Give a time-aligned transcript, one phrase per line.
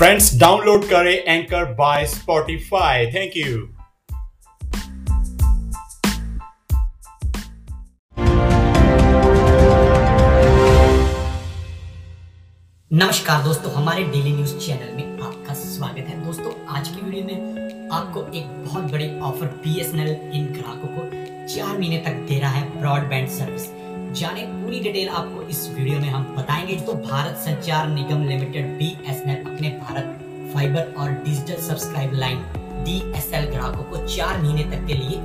[0.00, 3.56] Friends download करें anchor by Spotify thank you
[12.90, 17.88] नमस्कार दोस्तों, हमारे डेली न्यूज़ चैनल में आपका स्वागत है। दोस्तों, आज की वीडियो में
[17.92, 21.04] आपको एक बहुत बड़ी ऑफ़र बीएसएनएल इन ग्राहकों को
[21.54, 23.68] चार महीने तक दे रहा है ब्रॉडबैंड सर्विस
[24.20, 29.44] जाने पूरी डिटेल आपको इस वीडियो में हम बताएँगे। तो भारत संचार निगम लिमिटेड बीएसएनएल
[29.44, 30.18] अपने भारत
[30.54, 32.42] फाइबर और डिजिटल सब्सक्राइब लाइन
[32.84, 35.20] डीएसएल ग्राहकों को चार महीने तक के लिए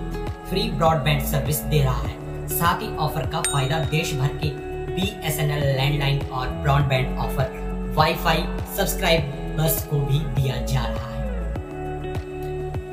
[0.50, 4.50] फ्री ब्रॉडबैंड सर्विस दे रहा है। साथ ही ऑफ़र का फ़ायदा देश भर के
[4.94, 11.24] बीएसएनएल लैंडलाइन और ब्रॉडबैंड ऑफ़र वाईफाई सब्सक्राइबर्स को भी दिया जा रहा है।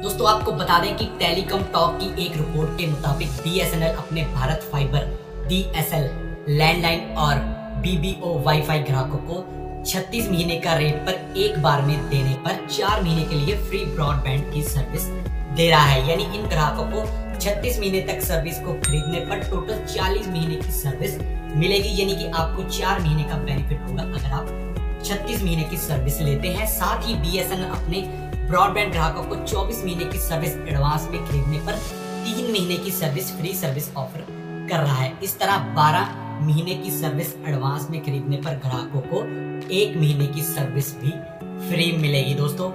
[0.02, 4.70] दोस्तों, आपको बता दें कि टेलीकॉम टॉक की एक रिपोर्ट के मुताबिक बीएसएनएल अपने भारत
[4.72, 6.10] फाइबर डीएसएल
[6.48, 7.38] लैंडलाइन और
[7.82, 9.44] बीबीओ वाईफाई ग्राहकों को
[9.84, 13.84] 36 महीने का रेट पर एक बार में देने पर चार महीने के लिए फ्री
[13.84, 15.04] ब्रॉडबैंड की सर्विस
[15.56, 17.04] दे रहा है। यानी इन ग्राहकों को
[17.40, 21.18] 36 महीने तक सर्विस को खरीदने पर टोटल 40 महीने की सर्विस
[21.56, 26.20] मिलेगी। यानी कि आपको चार महीने का बेनिफिट होगा अगर आप 36 महीने की सर्विस
[26.20, 28.02] लेते हैं। साथ ही बीएसएनएल अपने
[28.46, 31.72] ब्रॉडबैंड ग्राहकों को 24 महीने की सर्विस एडवांस में खरीदने पर
[32.24, 36.08] तीन महीने की सर्विस फ्री सर्विस ऑफ़र कर रहा है। इस तरह 12
[36.42, 39.20] महीने की सर्विस एडवांस में खरीदने पर ग्राहकों को
[39.74, 41.10] एक महीने की सर्विस भी
[41.68, 42.70] फ्री मिलेगी दोस्तों।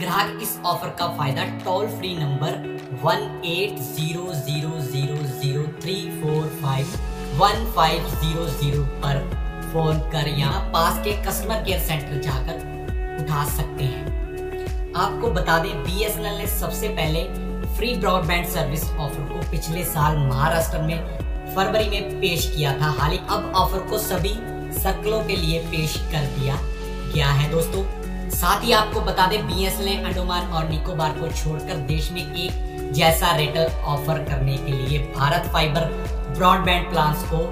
[0.00, 5.94] ग्राहक इस ऑफ़र का फ़ायदा toll free number one eight zero zero zero zero three
[6.20, 6.86] four five
[7.40, 9.18] one five zero zero पर
[9.72, 14.25] फ़ोन कर। यहाँ पास के कस्टमर केयर सेंटर जाकर उठा सकते हैं।
[14.96, 17.22] आपको बता दें बीएसएनएल ने सबसे पहले
[17.76, 23.10] फ्री ब्रॉडबैंड सर्विस ऑफ़र को पिछले साल महाराष्ट्र में फरवरी में पेश किया था। हाल
[23.10, 24.32] ही अब ऑफ़र को सभी
[24.74, 26.58] सर्कलों के लिए पेश कर दिया
[27.14, 27.82] गया है दोस्तों।
[28.30, 32.92] साथ ही आपको बता दें बीएसएनएल ने अंडोमान और निकोबार को छोड़कर देश में एक
[32.92, 35.84] जैसा रेटल ऑफ़र करने के लिए भारत फाइबर
[36.38, 37.42] ब्रॉडबैंड प्लान्स को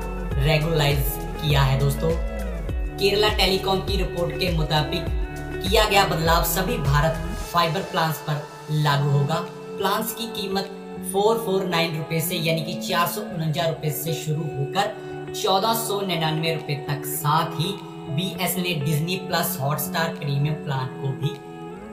[0.41, 1.13] रेगुलाइज
[1.43, 2.11] किया है दोस्तों।
[2.99, 5.05] केरला टेलीकॉम की रिपोर्ट के मुताबिक
[5.63, 7.23] किया गया बदलाव सभी भारत
[7.55, 8.43] फाइबर प्लान्स पर
[8.73, 9.35] लागू होगा।
[9.79, 10.71] प्लान्स की कीमत
[11.13, 15.75] फोर फोर नाइन रुपए से, यानी कि चार सौ उनजा रुपए से शुरू होकर चौदह
[15.77, 17.73] सौ निन्यानवे रुपए तक। साथ ही
[18.11, 21.31] बी एस ने Disney plus Hotstar premium plan को भी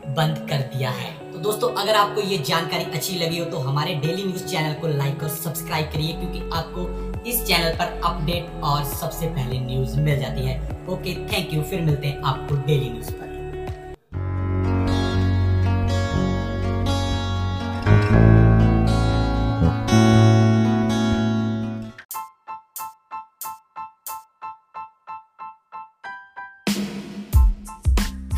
[0.10, 3.94] बंद कर दिया है। तो दोस्तों, अगर आपको ये जानकारी अच्छी लगी हो तो हमारे
[3.96, 8.84] डेली न्यूज़ चैनल को लाइक और सब्सक्राइब करिए, क्योंकि आपको इस चैनल पर अपडेट और
[8.86, 13.12] सबसे पहले न्यूज़ मिल जाती है। ओके थैंक यू फिर मिलते हैं आपको डेली न्यूज़
[13.12, 13.31] पर।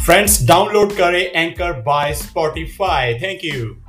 [0.05, 3.82] फ्रेंड्स डाउनलोड करें anchor by Spotify thank you